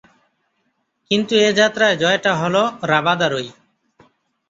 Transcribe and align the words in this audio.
কিন্তু 1.11 1.33
এ 1.37 1.49
যাত্রায় 1.59 1.95
জয়টা 2.01 2.31
হলো 2.35 2.61
রাবাদারই। 2.91 3.47